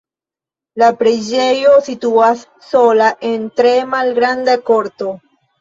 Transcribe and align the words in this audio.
La 0.83 0.87
preĝejo 1.01 1.75
situas 1.89 2.41
sola 2.71 3.13
en 3.33 3.47
tre 3.61 3.77
malgranda 3.93 4.61
korto. 4.73 5.17